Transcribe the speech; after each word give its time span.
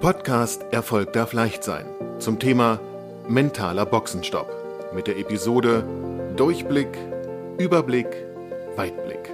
Podcast 0.00 0.64
Erfolg 0.70 1.12
darf 1.12 1.34
leicht 1.34 1.62
sein. 1.62 1.84
Zum 2.20 2.38
Thema 2.38 2.80
mentaler 3.28 3.84
Boxenstopp. 3.84 4.48
Mit 4.94 5.06
der 5.06 5.18
Episode 5.18 5.84
Durchblick, 6.38 6.88
Überblick, 7.58 8.06
Weitblick. 8.76 9.30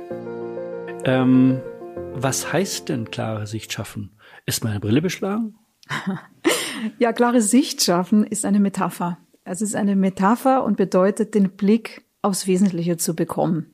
Ähm, 1.05 1.61
was 2.15 2.53
heißt 2.53 2.89
denn 2.89 3.13
klare 3.13 3.47
Sicht 3.47 3.73
schaffen? 3.73 4.19
Ist 4.45 4.65
meine 4.65 4.81
Brille 4.81 5.01
beschlagen? 5.01 5.55
ja, 6.99 7.13
klare 7.13 7.43
Sicht 7.43 7.85
schaffen 7.85 8.25
ist 8.25 8.45
eine 8.45 8.59
Metapher. 8.59 9.19
Es 9.45 9.63
ist 9.63 9.77
eine 9.77 9.95
Metapher 9.95 10.65
und 10.65 10.77
bedeutet, 10.77 11.37
den 11.37 11.51
Blick 11.51 12.07
aufs 12.23 12.49
Wesentliche 12.49 12.97
zu 12.97 13.15
bekommen. 13.15 13.71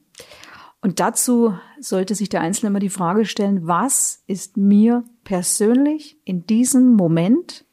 Und 0.83 0.99
dazu 0.99 1.57
sollte 1.79 2.17
sich 2.17 2.29
der 2.29 2.41
Einzelne 2.41 2.69
immer 2.69 2.81
die 2.81 2.91
Frage 2.91 3.25
stellen, 3.25 3.69
was 3.69 4.25
ist 4.27 4.57
mir 4.57 5.05
persönlich 5.23 6.19
in 6.25 6.45
diesem 6.45 6.95
Moment 6.95 7.65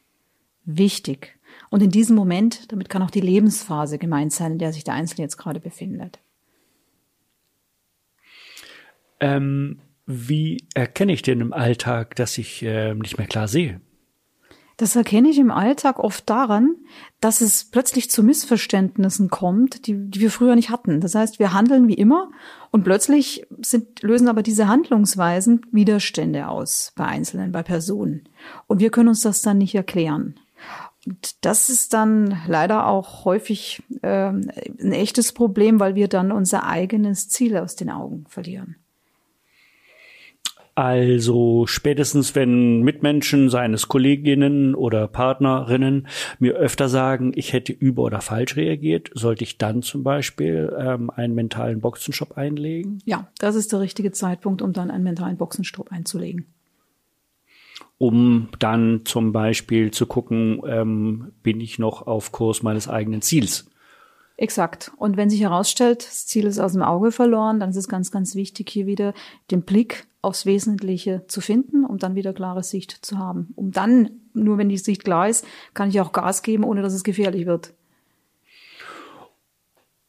wichtig? 0.64 1.36
Und 1.70 1.82
in 1.82 1.90
diesem 1.90 2.14
Moment, 2.14 2.70
damit 2.70 2.88
kann 2.88 3.02
auch 3.02 3.10
die 3.10 3.20
Lebensphase 3.20 3.98
gemeint 3.98 4.32
sein, 4.32 4.52
in 4.52 4.58
der 4.58 4.72
sich 4.72 4.84
der 4.84 4.94
Einzelne 4.94 5.24
jetzt 5.24 5.38
gerade 5.38 5.58
befindet. 5.58 6.20
Ähm, 9.18 9.80
wie 10.06 10.64
erkenne 10.74 11.12
ich 11.12 11.22
denn 11.22 11.40
im 11.40 11.52
Alltag, 11.52 12.14
dass 12.14 12.38
ich 12.38 12.62
äh, 12.62 12.94
nicht 12.94 13.18
mehr 13.18 13.26
klar 13.26 13.48
sehe? 13.48 13.80
Das 14.80 14.96
erkenne 14.96 15.28
ich 15.28 15.36
im 15.36 15.50
Alltag 15.50 15.98
oft 15.98 16.30
daran, 16.30 16.74
dass 17.20 17.42
es 17.42 17.64
plötzlich 17.64 18.10
zu 18.10 18.22
Missverständnissen 18.22 19.28
kommt, 19.28 19.86
die, 19.86 20.08
die 20.08 20.20
wir 20.20 20.30
früher 20.30 20.54
nicht 20.54 20.70
hatten. 20.70 21.02
Das 21.02 21.14
heißt, 21.14 21.38
wir 21.38 21.52
handeln 21.52 21.86
wie 21.86 21.92
immer 21.92 22.30
und 22.70 22.82
plötzlich 22.82 23.46
sind, 23.60 24.02
lösen 24.02 24.26
aber 24.26 24.42
diese 24.42 24.68
Handlungsweisen 24.68 25.66
Widerstände 25.70 26.48
aus 26.48 26.94
bei 26.96 27.04
Einzelnen, 27.04 27.52
bei 27.52 27.62
Personen. 27.62 28.26
Und 28.68 28.80
wir 28.80 28.90
können 28.90 29.10
uns 29.10 29.20
das 29.20 29.42
dann 29.42 29.58
nicht 29.58 29.74
erklären. 29.74 30.40
Und 31.06 31.44
das 31.44 31.68
ist 31.68 31.92
dann 31.92 32.40
leider 32.46 32.86
auch 32.86 33.26
häufig 33.26 33.82
äh, 34.00 34.28
ein 34.28 34.92
echtes 34.92 35.34
Problem, 35.34 35.78
weil 35.78 35.94
wir 35.94 36.08
dann 36.08 36.32
unser 36.32 36.66
eigenes 36.66 37.28
Ziel 37.28 37.58
aus 37.58 37.76
den 37.76 37.90
Augen 37.90 38.24
verlieren. 38.30 38.76
Also 40.80 41.66
spätestens, 41.66 42.34
wenn 42.34 42.80
Mitmenschen 42.80 43.50
seines 43.50 43.88
Kolleginnen 43.88 44.74
oder 44.74 45.08
Partnerinnen 45.08 46.08
mir 46.38 46.54
öfter 46.54 46.88
sagen, 46.88 47.32
ich 47.34 47.52
hätte 47.52 47.74
über- 47.74 48.04
oder 48.04 48.22
falsch 48.22 48.56
reagiert, 48.56 49.10
sollte 49.12 49.44
ich 49.44 49.58
dann 49.58 49.82
zum 49.82 50.02
Beispiel 50.02 50.74
ähm, 50.78 51.10
einen 51.10 51.34
mentalen 51.34 51.82
Boxenstopp 51.82 52.38
einlegen? 52.38 53.02
Ja, 53.04 53.28
das 53.36 53.56
ist 53.56 53.72
der 53.72 53.80
richtige 53.80 54.10
Zeitpunkt, 54.12 54.62
um 54.62 54.72
dann 54.72 54.90
einen 54.90 55.04
mentalen 55.04 55.36
Boxenstopp 55.36 55.92
einzulegen. 55.92 56.46
Um 57.98 58.48
dann 58.58 59.02
zum 59.04 59.32
Beispiel 59.32 59.90
zu 59.90 60.06
gucken, 60.06 60.62
ähm, 60.66 61.32
bin 61.42 61.60
ich 61.60 61.78
noch 61.78 62.06
auf 62.06 62.32
Kurs 62.32 62.62
meines 62.62 62.88
eigenen 62.88 63.20
Ziels? 63.20 63.66
Exakt. 64.38 64.92
Und 64.96 65.18
wenn 65.18 65.28
sich 65.28 65.42
herausstellt, 65.42 66.06
das 66.06 66.26
Ziel 66.26 66.46
ist 66.46 66.58
aus 66.58 66.72
dem 66.72 66.82
Auge 66.82 67.12
verloren, 67.12 67.60
dann 67.60 67.68
ist 67.68 67.76
es 67.76 67.86
ganz, 67.86 68.10
ganz 68.10 68.34
wichtig, 68.34 68.70
hier 68.70 68.86
wieder 68.86 69.12
den 69.50 69.60
Blick 69.60 70.06
aufs 70.22 70.46
Wesentliche 70.46 71.24
zu 71.28 71.40
finden, 71.40 71.84
um 71.84 71.98
dann 71.98 72.14
wieder 72.14 72.32
klare 72.32 72.62
Sicht 72.62 72.92
zu 73.04 73.18
haben. 73.18 73.52
Um 73.56 73.70
dann, 73.70 74.10
nur 74.34 74.58
wenn 74.58 74.68
die 74.68 74.78
Sicht 74.78 75.04
klar 75.04 75.28
ist, 75.28 75.46
kann 75.74 75.88
ich 75.88 76.00
auch 76.00 76.12
Gas 76.12 76.42
geben, 76.42 76.64
ohne 76.64 76.82
dass 76.82 76.92
es 76.92 77.04
gefährlich 77.04 77.46
wird. 77.46 77.72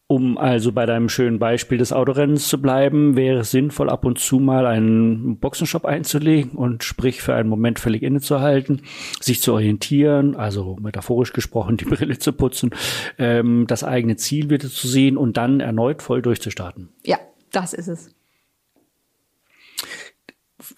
Um 0.07 0.37
also 0.37 0.73
bei 0.73 0.85
deinem 0.85 1.07
schönen 1.07 1.39
Beispiel 1.39 1.77
des 1.77 1.93
Autorennens 1.93 2.49
zu 2.49 2.61
bleiben, 2.61 3.15
wäre 3.15 3.39
es 3.39 3.51
sinnvoll, 3.51 3.89
ab 3.89 4.03
und 4.03 4.19
zu 4.19 4.39
mal 4.39 4.65
einen 4.65 5.37
Boxenstopp 5.37 5.85
einzulegen 5.85 6.51
und 6.51 6.83
sprich 6.83 7.21
für 7.21 7.33
einen 7.33 7.47
Moment 7.47 7.79
völlig 7.79 8.03
innezuhalten, 8.03 8.81
sich 9.21 9.41
zu 9.41 9.53
orientieren, 9.53 10.35
also 10.35 10.75
metaphorisch 10.81 11.31
gesprochen 11.31 11.77
die 11.77 11.85
Brille 11.85 12.17
zu 12.17 12.33
putzen, 12.33 12.71
ähm, 13.17 13.67
das 13.67 13.85
eigene 13.85 14.17
Ziel 14.17 14.49
wieder 14.49 14.67
zu 14.67 14.89
sehen 14.89 15.15
und 15.15 15.37
dann 15.37 15.61
erneut 15.61 16.01
voll 16.01 16.21
durchzustarten. 16.21 16.89
Ja, 17.05 17.17
das 17.53 17.73
ist 17.73 17.87
es 17.87 18.13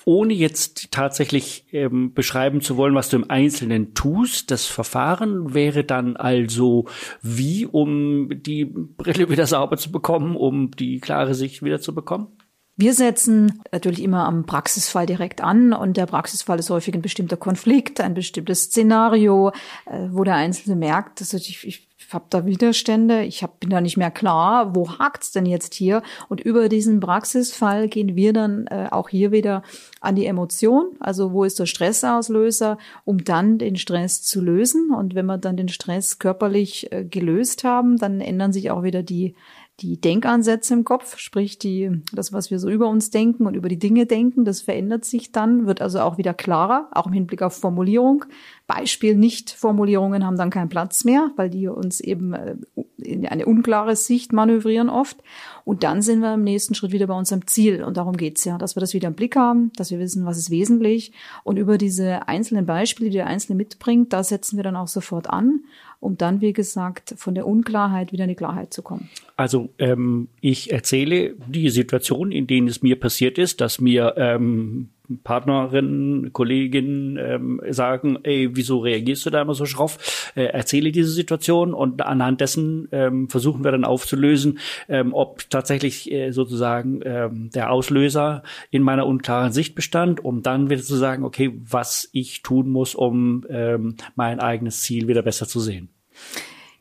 ohne 0.05 0.33
jetzt 0.33 0.91
tatsächlich 0.91 1.65
ähm, 1.71 2.13
beschreiben 2.13 2.61
zu 2.61 2.77
wollen, 2.77 2.95
was 2.95 3.09
du 3.09 3.17
im 3.17 3.29
Einzelnen 3.29 3.93
tust, 3.93 4.51
das 4.51 4.65
Verfahren 4.65 5.53
wäre 5.53 5.83
dann 5.83 6.15
also 6.15 6.85
wie, 7.21 7.65
um 7.65 8.41
die 8.43 8.65
Brille 8.65 9.29
wieder 9.29 9.47
sauber 9.47 9.77
zu 9.77 9.91
bekommen, 9.91 10.35
um 10.35 10.71
die 10.71 10.99
klare 10.99 11.35
Sicht 11.35 11.63
wieder 11.63 11.79
zu 11.79 11.93
bekommen? 11.93 12.27
Wir 12.75 12.95
setzen 12.95 13.61
natürlich 13.71 14.01
immer 14.01 14.25
am 14.25 14.47
Praxisfall 14.47 15.05
direkt 15.05 15.41
an 15.41 15.73
und 15.73 15.95
der 15.95 16.07
Praxisfall 16.07 16.57
ist 16.57 16.71
häufig 16.71 16.95
ein 16.95 17.03
bestimmter 17.03 17.37
Konflikt, 17.37 18.01
ein 18.01 18.15
bestimmtes 18.15 18.63
Szenario, 18.63 19.51
äh, 19.85 20.07
wo 20.09 20.23
der 20.23 20.35
Einzelne 20.35 20.75
merkt, 20.75 21.21
dass 21.21 21.33
ich, 21.33 21.67
ich 21.67 21.87
habe 22.13 22.25
da 22.29 22.45
Widerstände, 22.45 23.23
ich 23.23 23.43
hab, 23.43 23.59
bin 23.59 23.69
da 23.69 23.81
nicht 23.81 23.97
mehr 23.97 24.11
klar, 24.11 24.75
wo 24.75 24.97
hakt's 24.97 25.31
denn 25.31 25.45
jetzt 25.45 25.73
hier? 25.73 26.01
Und 26.29 26.41
über 26.41 26.69
diesen 26.69 26.99
Praxisfall 26.99 27.87
gehen 27.87 28.15
wir 28.15 28.33
dann 28.33 28.67
äh, 28.67 28.87
auch 28.91 29.09
hier 29.09 29.31
wieder 29.31 29.63
an 30.01 30.15
die 30.15 30.25
Emotion, 30.25 30.95
also 30.99 31.31
wo 31.31 31.43
ist 31.43 31.59
der 31.59 31.65
Stressauslöser, 31.65 32.77
um 33.05 33.23
dann 33.23 33.57
den 33.57 33.75
Stress 33.75 34.21
zu 34.21 34.41
lösen. 34.41 34.91
Und 34.91 35.15
wenn 35.15 35.25
wir 35.25 35.37
dann 35.37 35.57
den 35.57 35.69
Stress 35.69 36.19
körperlich 36.19 36.91
äh, 36.91 37.03
gelöst 37.03 37.63
haben, 37.63 37.97
dann 37.97 38.21
ändern 38.21 38.53
sich 38.53 38.71
auch 38.71 38.83
wieder 38.83 39.03
die 39.03 39.35
die 39.79 39.99
Denkansätze 39.99 40.75
im 40.75 40.83
Kopf, 40.83 41.17
sprich 41.17 41.57
die, 41.57 41.89
das, 42.13 42.31
was 42.31 42.51
wir 42.51 42.59
so 42.59 42.69
über 42.69 42.87
uns 42.87 43.09
denken 43.09 43.47
und 43.47 43.55
über 43.55 43.69
die 43.69 43.79
Dinge 43.79 44.05
denken, 44.05 44.45
das 44.45 44.61
verändert 44.61 45.03
sich 45.03 45.31
dann, 45.31 45.65
wird 45.65 45.81
also 45.81 45.99
auch 45.99 46.19
wieder 46.19 46.35
klarer, 46.35 46.89
auch 46.91 47.07
im 47.07 47.13
Hinblick 47.13 47.41
auf 47.41 47.55
Formulierung. 47.55 48.25
Beispiel 48.67 49.15
Nicht-Formulierungen 49.15 50.25
haben 50.25 50.37
dann 50.37 50.51
keinen 50.51 50.69
Platz 50.69 51.05
mehr, 51.05 51.31
weil 51.37 51.49
die 51.49 51.67
uns 51.67 52.01
eben 52.01 52.33
äh, 52.33 52.55
in 52.97 53.25
eine 53.25 53.47
unklare 53.47 53.95
Sicht 53.95 54.31
manövrieren 54.31 54.89
oft. 54.89 55.17
Und 55.65 55.83
dann 55.83 56.03
sind 56.03 56.19
wir 56.19 56.35
im 56.35 56.43
nächsten 56.43 56.75
Schritt 56.75 56.91
wieder 56.91 57.07
bei 57.07 57.17
unserem 57.17 57.47
Ziel. 57.47 57.83
Und 57.83 57.97
darum 57.97 58.15
geht's 58.15 58.45
ja, 58.45 58.59
dass 58.59 58.75
wir 58.75 58.81
das 58.81 58.93
wieder 58.93 59.07
im 59.07 59.15
Blick 59.15 59.35
haben, 59.35 59.71
dass 59.75 59.89
wir 59.89 59.99
wissen, 59.99 60.25
was 60.25 60.37
ist 60.37 60.51
wesentlich. 60.51 61.13
Und 61.43 61.57
über 61.57 61.79
diese 61.79 62.27
einzelnen 62.27 62.65
Beispiele, 62.65 63.09
die 63.09 63.17
der 63.17 63.27
Einzelne 63.27 63.57
mitbringt, 63.57 64.13
da 64.13 64.23
setzen 64.23 64.55
wir 64.57 64.63
dann 64.63 64.75
auch 64.75 64.87
sofort 64.87 65.29
an 65.29 65.63
um 66.03 66.17
dann, 66.17 66.41
wie 66.41 66.53
gesagt, 66.53 67.15
von 67.17 67.33
der 67.33 67.47
Unklarheit 67.47 68.11
wieder 68.11 68.25
in 68.25 68.29
die 68.29 68.35
Klarheit 68.35 68.73
zu 68.73 68.81
kommen. 68.81 69.09
Also 69.35 69.69
ähm, 69.79 70.27
ich 70.41 70.71
erzähle 70.71 71.35
die 71.47 71.69
Situation, 71.69 72.31
in 72.31 72.45
denen 72.45 72.67
es 72.67 72.81
mir 72.81 72.99
passiert 72.99 73.37
ist, 73.37 73.61
dass 73.61 73.79
mir 73.79 74.13
ähm, 74.17 74.89
Partnerinnen, 75.21 76.33
Kolleginnen 76.33 77.17
ähm, 77.17 77.61
sagen, 77.69 78.19
ey, 78.23 78.49
wieso 78.53 78.79
reagierst 78.79 79.25
du 79.25 79.29
da 79.29 79.41
immer 79.41 79.53
so 79.53 79.65
schroff? 79.65 80.31
Äh, 80.35 80.45
erzähle 80.45 80.91
diese 80.91 81.11
Situation 81.11 81.73
und 81.73 82.01
anhand 82.01 82.41
dessen 82.41 82.87
ähm, 82.91 83.29
versuchen 83.29 83.63
wir 83.63 83.71
dann 83.71 83.85
aufzulösen, 83.85 84.59
ähm, 84.87 85.13
ob 85.13 85.49
tatsächlich 85.49 86.11
äh, 86.11 86.31
sozusagen 86.31 87.01
ähm, 87.03 87.49
der 87.53 87.71
Auslöser 87.71 88.43
in 88.71 88.83
meiner 88.83 89.05
unklaren 89.05 89.51
Sicht 89.51 89.75
bestand, 89.75 90.23
um 90.23 90.41
dann 90.41 90.69
wieder 90.69 90.81
zu 90.81 90.95
sagen, 90.95 91.23
okay, 91.23 91.53
was 91.55 92.09
ich 92.13 92.41
tun 92.41 92.69
muss, 92.69 92.95
um 92.95 93.45
ähm, 93.49 93.95
mein 94.15 94.39
eigenes 94.39 94.81
Ziel 94.81 95.07
wieder 95.07 95.21
besser 95.21 95.47
zu 95.47 95.59
sehen. 95.59 95.89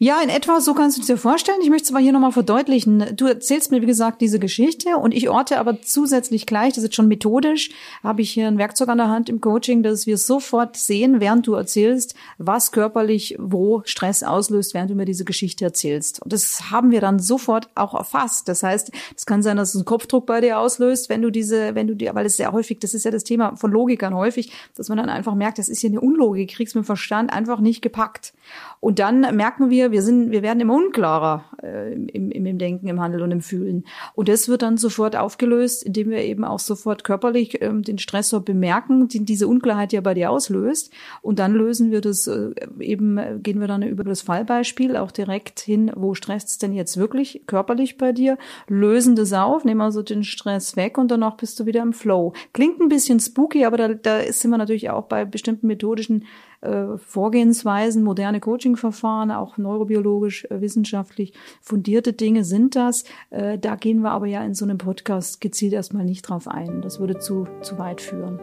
Ja, 0.05 0.21
in 0.21 0.31
etwa 0.31 0.61
so 0.61 0.75
kannst 0.75 0.99
du 0.99 1.03
dir 1.03 1.17
vorstellen. 1.17 1.61
Ich 1.63 1.71
möchte 1.71 1.85
es 1.85 1.91
aber 1.93 2.01
hier 2.01 2.11
nochmal 2.11 2.33
verdeutlichen. 2.33 3.15
Du 3.15 3.27
erzählst 3.27 3.71
mir, 3.71 3.83
wie 3.83 3.87
gesagt, 3.87 4.21
diese 4.21 4.41
Geschichte 4.41 4.97
und 4.97 5.15
ich 5.15 5.29
orte 5.29 5.61
aber 5.61 5.81
zusätzlich 5.81 6.45
gleich, 6.45 6.73
das 6.73 6.83
ist 6.83 6.97
schon 6.97 7.07
methodisch, 7.07 7.71
habe 8.03 8.21
ich 8.21 8.33
hier 8.33 8.49
ein 8.49 8.59
Werkzeug 8.59 8.89
an 8.89 8.99
der 8.99 9.07
Hand 9.07 9.29
im 9.29 9.41
Coaching, 9.41 9.85
dass 9.85 10.05
wir 10.09 10.19
sofort 10.19 10.77
sehen, 10.77 11.21
während 11.21 11.47
du 11.47 11.55
erzählst, 11.55 12.17
was 12.37 12.73
körperlich 12.73 13.37
wo 13.39 13.83
Stress 13.85 14.25
auslöst, 14.25 14.75
während 14.75 14.91
du 14.91 14.97
mir 14.97 15.05
diese 15.05 15.25
Geschichte 15.25 15.65
erzählst. 15.65 16.21
Und 16.21 16.33
das 16.33 16.73
haben 16.73 16.91
wir 16.91 17.01
dann 17.01 17.21
sofort 17.21 17.69
auch 17.77 17.95
erfasst. 17.95 18.49
Das 18.49 18.65
heißt, 18.65 18.91
es 19.17 19.25
kann 19.25 19.45
sein, 19.45 19.57
dass 19.57 19.69
es 19.69 19.77
einen 19.77 19.85
Kopfdruck 19.85 20.27
bei 20.27 20.41
dir 20.41 20.59
auslöst, 20.59 21.11
wenn 21.11 21.23
du 21.23 21.31
diese, 21.31 21.77
wenn 21.77 21.87
du 21.87 21.95
dir, 21.95 22.13
weil 22.17 22.27
es 22.27 22.37
sehr 22.37 22.51
häufig, 22.51 22.81
das 22.81 22.93
ist 22.95 23.05
ja 23.05 23.13
das 23.13 23.23
Thema 23.23 23.55
von 23.55 23.71
Logikern 23.71 24.17
häufig, 24.17 24.51
dass 24.75 24.89
man 24.89 24.99
dann 24.99 25.11
einfach 25.11 25.37
merkt, 25.37 25.59
das 25.59 25.69
ist 25.69 25.79
hier 25.79 25.91
eine 25.91 26.01
Unlogik, 26.01 26.57
kriegst 26.57 26.75
mit 26.75 26.83
dem 26.83 26.87
Verstand 26.87 27.33
einfach 27.33 27.61
nicht 27.61 27.83
gepackt. 27.83 28.33
Und 28.81 28.99
dann 28.99 29.21
merken 29.37 29.71
wir, 29.71 29.92
wir 29.93 30.03
sind, 30.03 30.31
wir 30.31 30.43
werden 30.43 30.61
immer 30.61 30.75
unklarer 30.75 31.45
äh, 31.63 31.93
im, 31.93 32.31
im, 32.31 32.47
im 32.47 32.59
Denken, 32.59 32.89
im 32.89 33.01
Handeln 33.01 33.23
und 33.23 33.31
im 33.31 33.41
Fühlen. 33.41 33.85
Und 34.15 34.29
das 34.29 34.49
wird 34.49 34.63
dann 34.63 34.77
sofort 34.77 35.17
aufgelöst, 35.17 35.83
indem 35.85 36.11
wir 36.11 36.19
eben 36.19 36.45
auch 36.45 36.59
sofort 36.59 37.05
körperlich 37.05 37.63
ähm, 37.63 37.83
den 37.83 37.99
Stressor 37.99 38.41
bemerken, 38.41 39.09
die 39.09 39.25
diese 39.25 39.47
Unklarheit 39.47 39.93
ja 39.93 40.01
bei 40.01 40.15
dir 40.15 40.31
auslöst. 40.31 40.93
Und 41.21 41.39
dann 41.39 41.53
lösen 41.53 41.91
wir 41.91 42.01
das 42.01 42.27
äh, 42.27 42.51
eben, 42.81 43.43
gehen 43.43 43.61
wir 43.61 43.69
dann 43.69 43.83
über 43.83 44.05
das 44.05 44.23
Fallbeispiel 44.23 44.97
auch 44.97 45.13
direkt 45.13 45.61
hin, 45.61 45.93
wo 45.95 46.15
stresst 46.15 46.49
es 46.49 46.59
denn 46.59 46.73
jetzt 46.73 46.97
wirklich 46.97 47.43
körperlich 47.47 47.99
bei 47.99 48.13
dir, 48.13 48.39
lösen 48.69 49.15
das 49.15 49.33
auf, 49.33 49.65
nehmen 49.65 49.81
also 49.81 50.03
den 50.03 50.25
Stress 50.25 50.77
weg 50.77 50.99
und 50.99 51.11
danach 51.11 51.37
bist 51.37 51.61
du 51.61 51.67
wieder 51.67 51.83
im 51.83 51.93
Flow. 51.93 52.33
Klingt 52.53 52.81
ein 52.81 52.89
bisschen 52.89 53.21
spooky, 53.21 53.65
aber 53.65 53.77
da, 53.77 53.89
da 53.89 54.21
sind 54.33 54.51
wir 54.51 54.59
natürlich 54.59 54.91
auch 54.91 55.05
bei 55.05 55.25
bestimmten 55.25 55.67
methodischen 55.67 56.25
äh, 56.63 56.97
Vorgehensweisen, 56.97 58.03
moderne 58.03 58.41
Coachingverfahren, 58.41 59.31
auch 59.31 59.59
neurobiologisch, 59.59 60.47
äh, 60.47 60.61
wissenschaftlich 60.61 61.35
fundierte 61.61 62.13
Dinge 62.13 62.45
sind 62.45 62.77
das. 62.77 63.05
Äh, 63.31 63.59
da 63.59 63.77
gehen 63.77 64.01
wir 64.01 64.13
aber 64.13 64.27
ja 64.27 64.43
in 64.43 64.55
so 64.55 64.65
einem 64.65 64.79
Podcast 64.79 65.41
gezielt 65.41 65.75
erstmal 65.75 66.05
nicht 66.05 66.23
drauf 66.23 66.49
ein. 66.49 66.83
Das 66.83 67.01
würde 67.01 67.19
zu, 67.19 67.47
zu 67.61 67.79
weit 67.79 68.01
führen. 68.01 68.41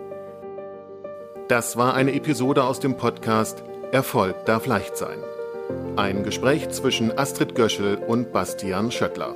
Das 1.48 1.78
war 1.78 1.96
eine 1.96 2.14
Episode 2.14 2.64
aus 2.64 2.80
dem 2.80 2.96
Podcast 2.96 3.64
Erfolg 3.92 4.46
darf 4.46 4.68
leicht 4.68 4.98
sein. 4.98 5.18
Ein 5.96 6.24
Gespräch 6.24 6.70
zwischen 6.70 7.18
Astrid 7.18 7.56
Göschel 7.56 7.96
und 7.96 8.32
Bastian 8.32 8.92
Schöttler. 8.92 9.36